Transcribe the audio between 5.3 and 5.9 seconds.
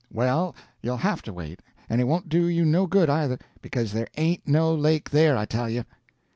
I tell you."